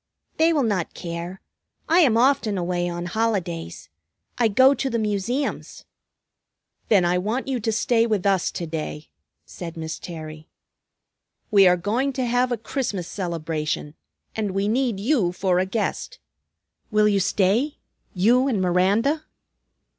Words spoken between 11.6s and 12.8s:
are going to have a